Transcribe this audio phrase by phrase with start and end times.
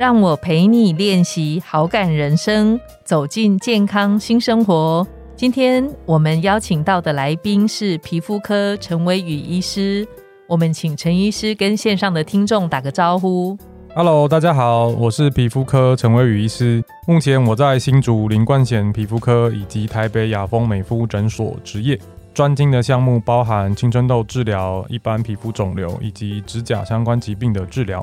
[0.00, 5.06] 让我陪你练习好感人生，走进健康新生活。
[5.36, 10.08] 今天我们邀请到的来宾是皮肤科陈伟宇医师，
[10.48, 13.58] 我们请陈医师跟线上的听众打个招呼。
[13.94, 22.00] Hello，大家好，我是皮肤科陈伟宇医师，目前我在新竹林冠贤皮肤科以及台北雅丰美肤诊所执业，
[22.32, 28.02] 专精的项目包含青春痘治疗、一般皮肤肿瘤以及指甲相关疾病的治疗。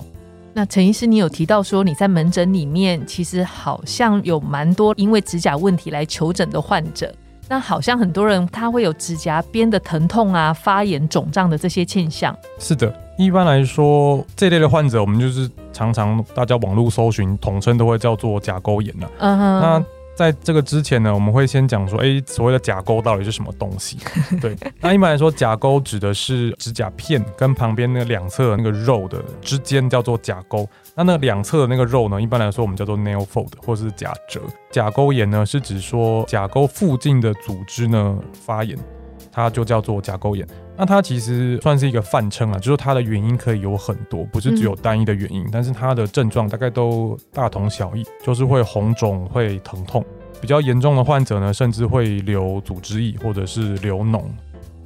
[0.57, 7.13] 那陈医师，你有提到说你在门诊里面其实好像有蛮多因为指甲问题来求诊的患者。
[7.47, 12.35] 那好像很多人他会有指甲边的疼痛啊、发炎、肿胀的这些现象。
[12.57, 19.07] 是的，一般来说这类的患者，我们就是常常大家网络搜寻，统称都会叫做甲沟炎了。
[19.19, 19.61] 嗯哼。
[19.61, 19.85] 那
[20.17, 23.99] 在这个之前呢，我们会先讲说，哎，所谓的甲沟到底是什么东西？
[24.41, 30.67] 对，那一般来说，甲沟指的是指甲片跟旁边那个两侧那个肉的之间叫做甲沟。
[30.95, 34.41] 那那两侧的那个肉呢，一般来说我们叫做 nail fold 或是甲折。
[34.71, 38.75] 甲沟炎呢，是指说甲沟附近的组织呢发炎，
[39.37, 40.45] 它就叫做甲沟炎。
[40.75, 50.03] 那它其实算是一个泛称啊，就是它的原因可以有很多，不是只有单一的原因，但是它的症状大概都大同小异，就是会红肿、会疼痛，
[50.41, 54.23] 比较严重的患者呢，甚至会流组织液或者是流脓，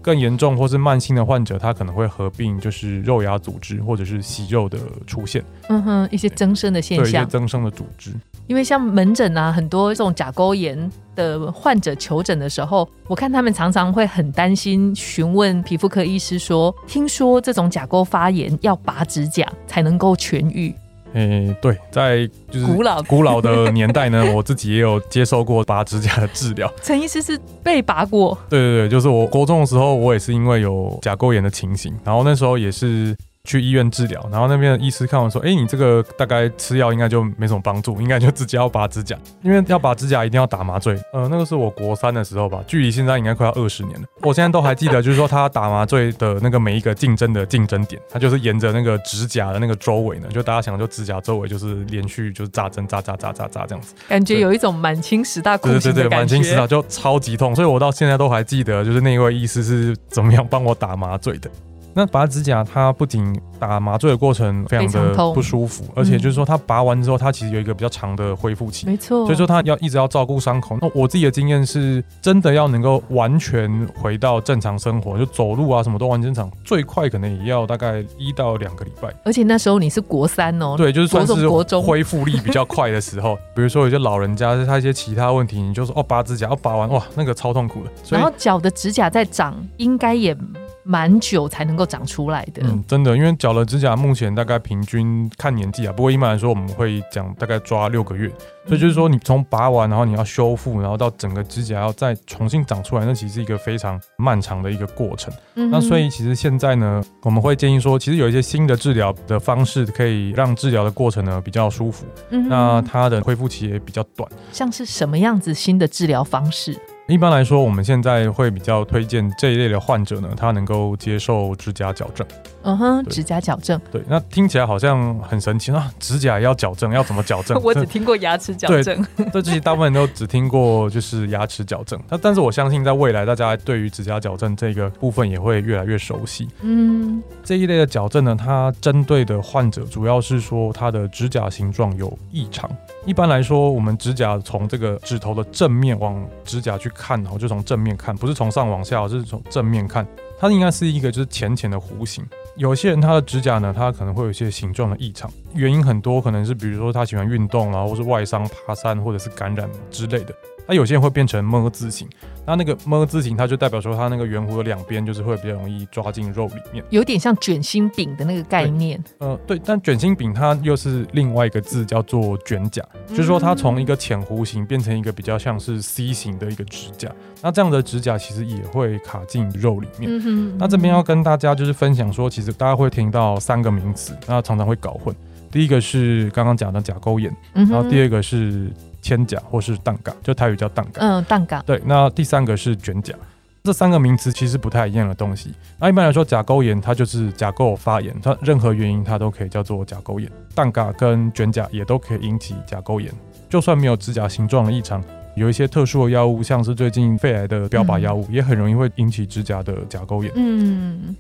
[0.02, 8.12] 更严重或是慢性的患者，他可能会合并就是肉芽组织或者是息肉的出现，嗯哼，一些增生的现象，对，一些增生的组织。
[8.48, 20.74] 因为像门诊啊，很多这种甲沟炎的患者求诊的时候，我看他们常常会很担心，询问皮肤科医师说：“听说这种甲沟发炎要拔指甲才能够痊愈。”
[21.14, 26.72] 诶，对，在就是古老古老的年代呢， 我自己也有接受过拔指甲的治疗。
[26.82, 28.38] 陈医师是被拔过？
[28.50, 33.16] 对对对，就是我国中的时候，我也是因为有甲沟炎的情形，然后那时候也是。
[33.44, 40.96] 去医院治疗，然后那边的医师看完说：“哎，你这个大概吃药应该就没什么帮助，应该就直接要拔指甲，因为要拔指甲一定要打麻醉。
[41.12, 44.08] 呃，那个是我国三的时候吧，距离现在应该快要二十年了。
[44.22, 61.50] 我现在都还记得，就是说他打麻醉的那个每一个竞争的竞争点，他就是沿着那个指甲的那个周围呢，就大家想，就指甲周围就是连续就是扎针扎扎扎扎扎这样子，感觉有一种满清十大酷刑对对对，满清十大就超级痛，所以我到现在都还记得，就是那一位医师是怎么样帮我打麻醉的。
[61.94, 68.88] 那拔指甲，它不仅打麻醉的过程非常的不舒服，而且就是说，它拔完之后，它其实有一个比较长的恢复期。
[68.88, 70.78] 没错，所以说它要一直要照顾伤口。
[70.82, 79.14] 那我自己的经验是，真的要能够完全回到正常生活，就走路啊什么都完正常，最快可能也要大概一到两个礼拜。
[79.24, 83.36] 而且那时候你是国三哦，对，就是算是国中恢复力比较快的时候。
[83.56, 87.92] 比如说有些老人家，他一些其他问题，你就说哦拔指甲，哦拔完哇那个超痛苦的。
[88.10, 90.36] 然后脚的指甲在长，应该也。
[90.84, 98.30] 蛮久才能够长出来的，嗯，真的，因为脚的指甲目前大概平均看年纪啊，不过一般来说我们会讲大概抓六个月，
[98.68, 105.34] 所以就是说你从拔完，然后你要修复，然后到整个指甲要再重新长出来，那其实是一个非常漫长的一个过程。
[105.56, 114.30] 嗯那所以其实现在呢，我们会建议说，其实有一些新的治疗的方式，可以让治疗的过程呢比较舒服，嗯那它的恢复期也比较短。
[114.52, 116.78] 像是什么样子新的治疗方式？
[117.12, 122.26] 一般来说，我们现在会比较推荐这一类的患者呢，他能够接受指甲矫正。
[122.64, 123.80] 嗯哼，指甲矫正。
[123.92, 125.92] 对，那听起来好像很神奇啊！
[126.00, 127.60] 指甲要矫正，要怎么矫正？
[127.64, 129.04] 我只听过牙齿矫正。
[129.34, 132.00] 对，这些大部分人都只听过就是牙齿矫正。
[132.08, 136.48] 那但是我相信，在未来大家对于指甲矫正这个部分也会越来越熟悉。
[136.62, 142.70] 嗯，这一类的矫正呢，它针对的患者主要是说他的指甲形状有异常。
[143.06, 150.06] 一般来说，我们指甲从这个指头的正面往指甲去看，然后，就从正面看，不是从上往下，而是从正面看，
[150.40, 152.24] 它应该是一个就是浅浅的弧形。
[152.58, 160.34] 有些人他的指甲呢，他可能会有一些形状的异常，原因很多，可能是比如说他喜欢运动啊，或是外伤、爬山或者是感染之类的。
[160.68, 162.08] 那有些人会变成么字形，
[162.46, 169.04] 那那个么字形，它就代表说它那个圆弧的两边就是会比较容易抓进肉里面，有点像卷心饼的那个概念。
[169.18, 177.12] 呃，对，但卷心饼它又是另外一个字，叫做卷甲，就是说它从一个浅弧形变成一个比较像是 C 型的一个指甲。
[177.42, 180.58] 那这样的指甲其实也会卡进肉里面。
[180.60, 185.14] 那这边要跟大家就是分享说，其实大家会听到三个名词，那常常会搞混。
[185.52, 188.72] 第一个是刚刚讲的甲沟炎，然后第二个是。
[189.04, 191.02] 铅甲或是蛋嘎，就台语叫蛋嘎。
[191.02, 191.60] 嗯，蛋嘎。
[191.64, 193.16] 对，那第三个是卷甲。
[193.64, 195.52] 这三个名词其实不太一样的东西。
[195.80, 200.32] 那一般来说，甲沟炎它就是甲沟发炎，它任何原因它都可以叫做甲沟炎。
[200.54, 203.12] 蛋嘎跟卷甲也都可以引起甲沟炎，
[203.50, 205.04] 就算没有指甲形状的异常，
[205.36, 210.32] 有一些特殊的药物，像是最近肺癌的标靶药物，也很容易会引起指甲的甲沟炎。
[210.36, 211.16] 嗯。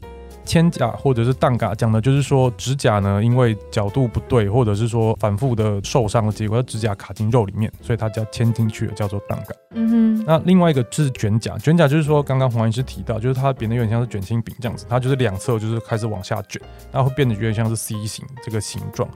[0.46, 9.56] 铅甲或者是蛋嘎讲的就是说指甲呢，因为角度不对，或者是说反复的受伤的结果，指甲卡进肉里面，所以它叫嵌进去了，叫做蛋嘎。
[9.76, 10.26] 嗯哼。
[10.26, 16.62] 那另外一个是卷甲，卷甲就是说刚刚黄医师提到，就是它变得有点像是卷心饼这样子，它就是两侧就是开始往下卷，
[16.92, 19.10] 然后会变得有点像是 C 型这个形状。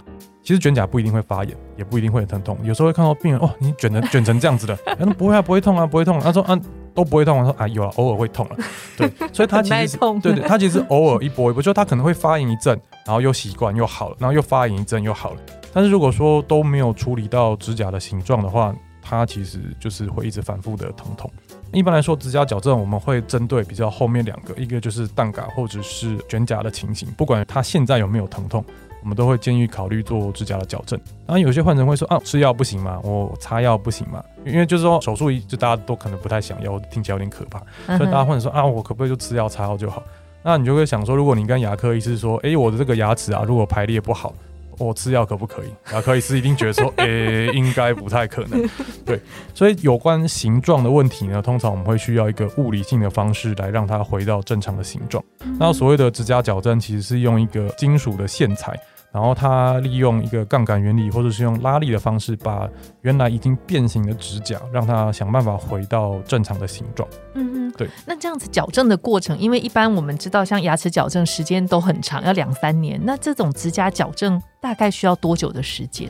[0.46, 6.18] 其实卷甲不一定会发炎，也不一定会疼痛，有时候会看到病人哦，你卷的卷成这样子的， 他说不会啊，不会痛啊，不会痛。
[6.22, 6.58] 他说啊。
[6.96, 8.56] 都不会痛，我说啊有啊，偶尔会痛了，
[8.96, 15.38] 对，所以他其实对对，他其实偶尔一波一波，就他可能会发炎一阵，然后又习惯又好了，然后又发炎一阵又好了。
[15.74, 21.30] 但是如果说都没有处理到指甲的形状的话，它其实就是会一直反复的疼痛。
[21.74, 28.64] 一般来说，指甲矫正我们会针对比较后面两个，一个就是蛋嘎或者是卷甲的情形，不管他现在有没有疼痛。
[29.06, 31.00] 我们都会建议考虑做指甲的矫正。
[31.28, 33.00] 然后有些患者会说啊，吃药不行吗？
[33.04, 34.24] 我擦药不行吗？
[34.44, 37.60] 因为就是说手术就大家都可能不太想要，听起来有点可怕，
[37.98, 40.02] 所以大家患者说啊，我可不可以就吃药擦药就好？
[40.42, 44.34] 那你就会想说，如果你跟牙科医师说，哎，我的这个牙齿啊，如果排列不好。
[44.78, 45.94] 我吃药可不可以？
[45.94, 48.68] 啊，可以吃一定觉得说， 诶，应该不太可能。
[49.06, 49.20] 对，
[49.54, 55.24] 所以有关形状的问题呢，通常我们会需要一个物理性的方式来让它回到正常的形状。
[55.60, 58.78] 那所谓的指甲矫正，其实是用一个金属的线材。
[59.16, 62.68] 然后它利用一个杠杆原理，或者是用拉力的方式，把
[63.02, 67.08] 原来已经变形的指甲，让它想办法回到正常的形状。
[67.34, 67.88] 嗯嗯，对。
[68.06, 73.00] 那这样子矫正的过程，因为一般我们知道，像牙齿矫正时间都很长，要两三年。
[73.06, 76.10] 那这种指甲矫正大概需要多久的时间？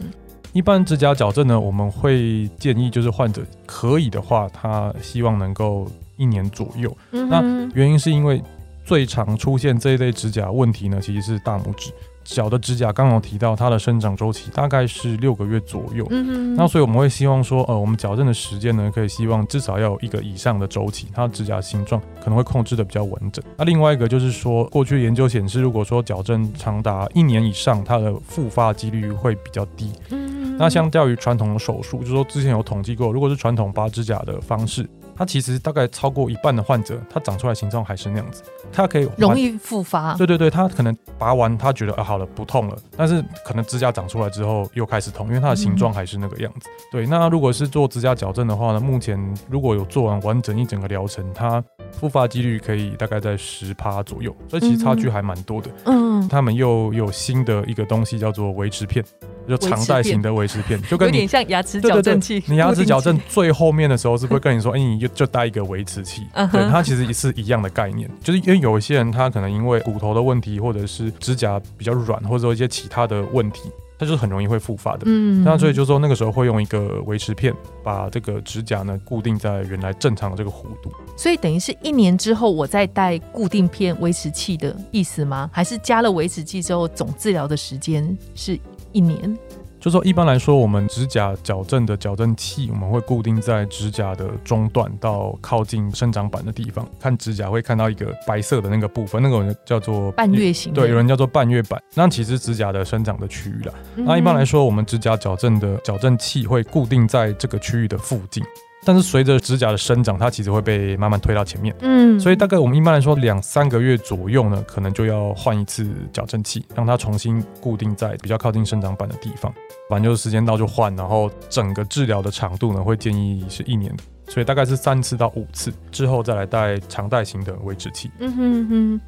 [0.51, 5.87] 一般指甲矫正呢，我们会建议就是患者可以的话，他希望能够
[6.17, 6.91] 一年左右。
[7.11, 7.39] 那
[7.75, 8.41] 原因是因为
[8.83, 11.91] 最常出现这一类指甲问题呢，其实是大拇指。
[12.25, 16.05] 脚的指甲刚刚提到，它的生长周期大概是六个月左右。
[16.09, 23.45] 嗯那所以我们会希望说，呃，我们矫正的时间呢，可以希望至少要有一个以上的周期，它的指甲形状可能会控制的比较完整。
[23.55, 29.93] 那另外一个就是说，过去研究显示，如果说矫正长达一年以上，它的复发几率会比较低。
[30.09, 30.57] 嗯。
[30.57, 34.89] 那相较于传统的手术，就是说之前有统计过，如果是传统拔指甲的方式。
[35.15, 40.13] 它其实大概超过一半的患者，它长出来形状还是那样子，它可以容易复发。
[40.15, 46.67] 对对对，它可能拔完，他觉得啊好了不痛了，但是可能指甲长出来之后又开始痛，因为它的形状还是那个样子。
[46.91, 49.17] 对，那如果是做指甲矫正的话呢，目前
[49.49, 51.63] 如果有做完完整一整个疗程，它
[51.93, 55.69] 复发几率可以大概在十趴左右，所以其实差距还蛮多的。
[55.85, 59.03] 嗯，他们又有新的一个东西叫做维持片。
[59.47, 62.43] 就长带型的维持片，就跟有点像牙齿矫正器。
[62.47, 66.23] 你牙齿矫正最后面的时候，是不是跟你说， 哎，你就就带一个维持器？
[66.51, 68.09] 对，它其实也是一样的概念。
[68.23, 75.03] 就是因为有一些人，他可能因为骨头的问题，或者是指甲比较软，或者说一些其他的问题，它就是很容易会复发的。
[75.05, 77.53] 嗯，那所以就说那个时候会用一个维持片，
[77.83, 80.91] 把这个指甲呢固定在原来正常的这个弧度。
[81.15, 85.49] 所以等于是一年之后，我再戴固定片维持器的意思吗？
[85.53, 88.59] 还是加了维持器之后，总治疗的时间是？
[88.95, 89.37] 一年，
[89.77, 96.87] 就说一般来说，我们指甲矫正的矫正器，我们会固定在指甲的中段到靠近生长板的地方。
[96.97, 100.73] 看指甲会看到一个白色的那个部分，那个叫做半月形。
[100.73, 101.77] 对，有人叫做半月板。
[101.93, 103.73] 那其实指甲的生长的区域啦。
[103.97, 108.41] 那一般来说，我们指甲矫正的矫正器会固定在这个区域的附近。
[108.85, 111.75] 但是随着指甲的生长，它其实会被慢慢推到前面。
[111.79, 119.51] 嗯，所以大概我们一般来说两三个月左右呢，可能就要换一次矫正器，让它重新固定在比较靠近生长板的地方。
[119.89, 123.91] 反正就是时间到就换，然后整个治疗的长度呢，会建议是一年，
[124.27, 128.11] 所以大概是三次到五次之后再来戴长带型的维持器。
[128.19, 129.01] 嗯哼哼。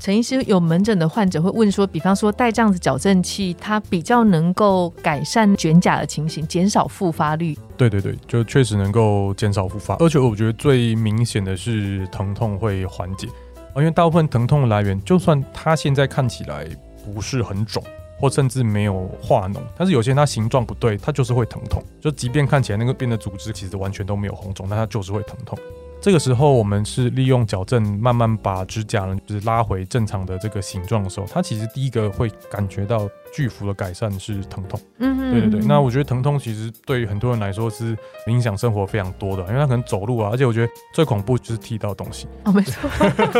[0.00, 7.58] 陈医师有门诊的患者会问说，比方说戴这样子矫正器，它比较能够改善卷甲的情形，减少复发率。
[7.78, 13.28] 对对对，就确实能够减少复发，而且我觉得最明显的是疼痛会缓解
[13.76, 16.66] 因为大部分疼痛的来源，就算它现在看起来
[17.04, 17.80] 不是很肿，
[18.18, 21.80] 或甚至没有化脓，但是有些它形状不对，它就是会疼痛。
[22.00, 25.56] 就即便看起来那个边的组织其实完全都没有红肿，但它就是会疼痛。
[26.00, 34.80] 这个时候，我们是利用矫正，慢慢把指甲呢，就是拉回正常的这个形状的时候，它其实第一个会感觉到巨幅的改善是疼痛。
[34.98, 35.66] 嗯，对对对。
[35.66, 42.26] 那我觉得疼痛其实对于很多人来说是影响生活非常多的，因为他可能走路啊，而且我觉得最恐怖就是踢到东西。
[42.44, 42.88] 哦，没错。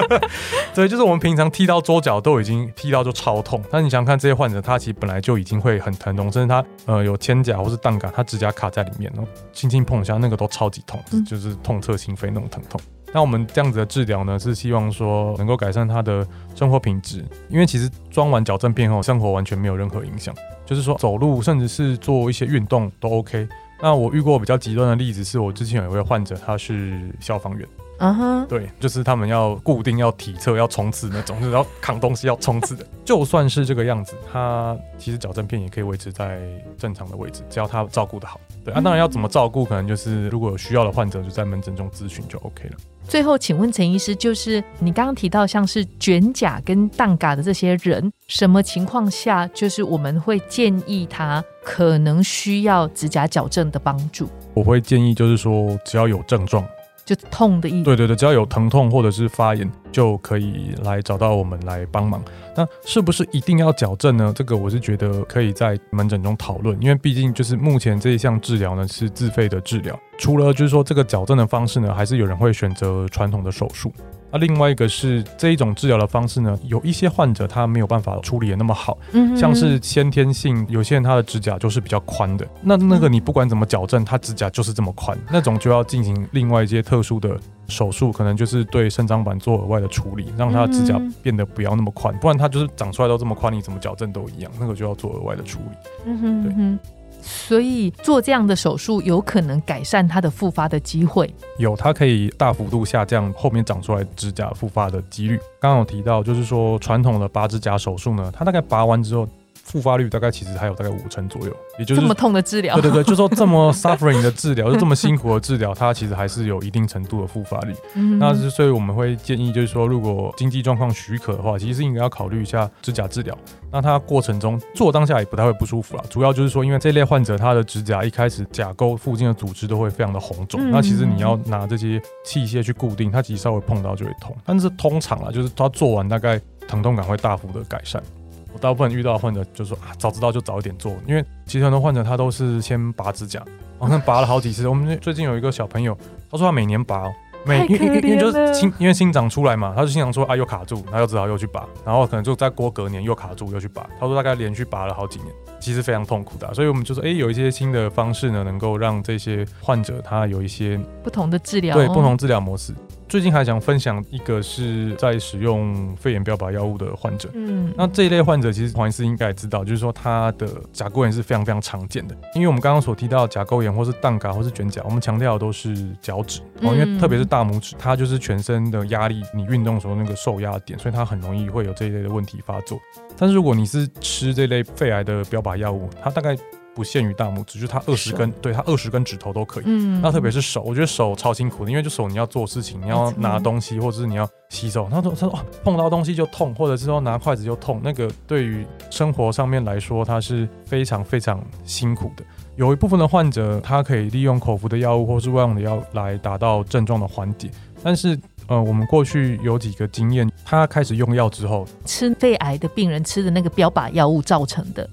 [0.74, 12.80] 对，就是我们平常踢到桌脚都已经踢到就超痛，但你想看这些患者，他其实本来就已经会很疼痛，甚至他呃有铅甲或是弹杆，他指甲卡在里面，然后轻轻碰一下，那个都超级痛，就是痛彻心扉那种疼痛。
[13.12, 20.34] 那我们这样子的治疗呢，是希望说能够改善他的生活品质，因为其实装完矫正片后，生活完全没有任何影响，
[20.66, 23.48] 就是说走路甚至是做一些运动都 OK。
[23.80, 27.66] 那我遇过比较极端的例子，是我之前有一位患者，他是消防员。
[27.98, 32.86] 嗯哼，对，就是他们要固定要体测要冲刺那种，就是要扛东西要冲刺的。
[33.04, 36.40] 就算是这个样子，他其实矫正片也可以维持在
[36.76, 38.40] 正常的位置，只要他照顾的好。
[38.64, 42.76] 对啊，当然要怎么照顾，可能就是如果有需要的患者就在门诊中咨询就 OK 了。
[43.08, 54.28] 最后，请问陈医师，就是你刚刚提到像是卷甲跟荡嘎的这些人，什么情况下就是我们会建议他可能需要指甲矫正的帮助？
[54.54, 56.64] 我会建议就是说，只要有症状。
[57.08, 57.84] 就痛的意思。
[57.84, 62.22] 对对对，只要有疼痛或者是发炎，就可以来找到我们来帮忙。
[62.54, 64.30] 那是不是一定要矫正呢？
[64.36, 69.98] 这个我是觉得可以在门诊中讨论，因为毕竟就是目前这一项治疗呢是自费的治疗。
[70.18, 73.90] 除了就是说这个矫正的方式呢，还是有人会选择传统的手术。
[74.30, 78.98] 那另外一个是这一种治疗的方式呢，有一些患者他没有办法处理的那么好，
[79.36, 95.76] 像是先天性，有些人他的指甲就是比较宽的，那那个你不管怎么矫正，他指甲就是这么宽，那种就要进行另外一些特殊的手术，可能就是对生长板做额外的处理，让他指甲变得不要那么宽，不然他就是长出来都这么宽，你怎么矫正都一样，那个就要做额外的处理。
[96.06, 96.78] 嗯哼，对。
[97.20, 105.36] 所以做这样的手术有可能改善它的复发的机会，有它可以大幅度下降后面长出来指甲复发的几率。
[105.60, 109.28] 刚刚有提到，就是说传统的拔指甲手术呢，它大概拔完之后。
[109.68, 117.74] 复发率大概其实还有大概五成左右，也就是这么痛的治疗，对对对， 就说这么 suffering 的治疗，就这么辛苦的治疗，它其实还是有一定程度的复发率。
[117.94, 123.36] 嗯那是所以我们会建议，就是说如果经济状况许可的话，其实应该要考虑一下指甲治疗。
[123.70, 134.34] 那它过程中做当下也不太会不舒服了，主要就是说因为这类患者他的指甲一开始甲沟附近的组织都会非常的红肿，那其实你要拿这些器械去固定，它其实稍微碰到就会痛。
[134.46, 138.02] 但是通常啊，就是他做完大概疼痛感会大幅的改善。
[138.52, 143.42] 我大部分遇到患者就说啊，早知道就早一点做，因为其实很多患者他都是先拔指甲，
[143.78, 144.66] 好像拔了好几次。
[144.66, 145.96] 我们最近有一个小朋友，
[146.30, 147.04] 他说他每年拔，
[147.44, 153.88] 每因为因为就是新因为新长出来嘛，他就经常说啊又卡住，他又只好又去拔，然后可能就再过隔年又卡住又去拔。
[154.00, 155.28] 他说大概连续拔了好几年，
[155.60, 156.52] 其实非常痛苦的。
[156.54, 162.74] 所以我们就说，哎，有一些新的方式呢，能够让这些患者他有一些不同的治疗，对不同治疗模式。
[163.08, 182.78] 最近还想分享一个是在使用肺炎标靶药物的患者，嗯，那这一类患者其实黄医师应该也知道，就是说他的甲沟炎是非常非常常见的，因为我们刚刚所提到甲沟炎或是蛋嘎或是卷甲，我们强调的都是脚趾，哦，因为特别是大拇指，它就是全身的压力，你运动时候那个受压点，所以它很容易会有这一类的问题发作。
[183.16, 186.36] 但是如果你是吃这类肺癌的标靶药物，它大概
[186.78, 189.64] 不限于大拇指，就是它二十根，对它二十根指头都可以。
[189.66, 202.22] 嗯，那特别是手，我觉得手超辛苦的，因为就手你要做事情，你要拿东西，或者是你要洗手，他说他说碰到东西就痛，或者是说拿筷子就痛，那个对于生活上面来说，它是非常非常辛苦的。
[202.54, 207.50] 有一部分的患者，他可以利用口服的药物或是外用的药来达到症状的缓解，
[207.82, 214.88] 但是呃，我们过去有几个经验，他开始用药之后，吃肺癌的病人吃的那个标靶药物造成的。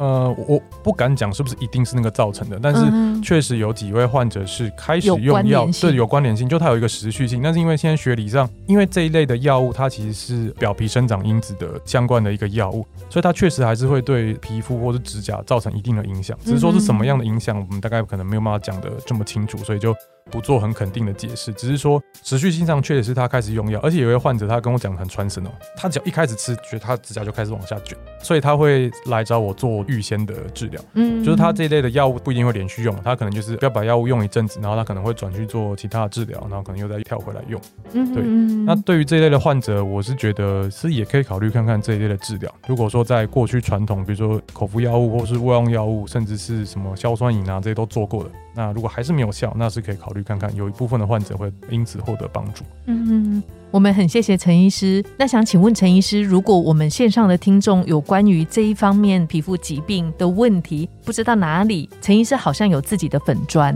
[0.00, 7.42] 呃，我不敢讲是不是一定是那个造成的，但是确实有几位患者是开始用药，对有关联性，就它有一个持续性。
[7.42, 16.34] 但是因为现在学理上，因为这一类的药物它其实是表皮生长因子的相关的一个药物，所以它确实还是会对皮肤或者指甲造成一定的影响。
[16.42, 19.94] 只是说是什么样的影响，我们大概可能没有办法讲的这么清楚，所以就。
[20.30, 30.80] 不做很肯定的解释，只是说持续性上确实是他开始用药，而且有一位患者他跟我讲很传神哦，他只要一开始吃，觉得他指甲就开始往下卷，所以他会来找我做预先的治疗。
[30.94, 37.60] 嗯，就是他这一类的药物不一定会连续用，他可能就是要把药物用一阵子，然后他可能会转去做其他的治疗，然后可能又再跳回来用。
[37.92, 38.22] 嗯，对。
[38.64, 42.52] 那对于这一类的患者，我是觉得是也可以考虑看看这一类的治疗。
[42.66, 48.30] 如果说在过去传统，比如说口服药物或是外用药物，甚至是什么硝酸银啊这些都做过的。
[48.60, 52.62] 那如果还是没有效，那是可以考虑看看，有一部分的患者会因此获得帮助。
[52.84, 55.02] 嗯，我们很谢谢陈医师。
[55.16, 63.74] 那想请问陈医师，如果我们线上的听众有关于这一方面皮肤疾病的问题，不知道哪里，陈医师好像有自己的粉砖。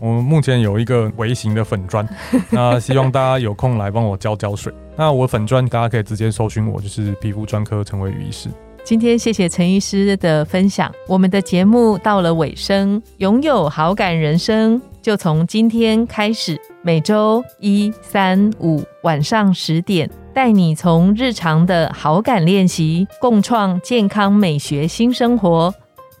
[0.00, 2.08] 我们目前有一个微型的粉砖，
[2.48, 4.72] 那希望大家有空来帮我浇浇水。
[4.96, 8.48] 那我粉砖大家可以直接搜寻我，就是皮肤专科陈伟宇医师。
[8.84, 25.72] 今天谢谢陈医师的分享，我们的节目到了尾声，拥有好感人生就从今天开始，每周一、三、五晚上十点，带你从日常的好感练习，共创健康美学新生活。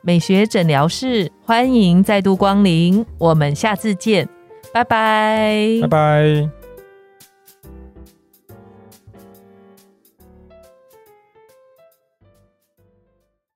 [0.04, 4.28] 美学诊疗室，欢迎再度光临，我们下次见，
[4.72, 6.61] 拜拜，拜拜。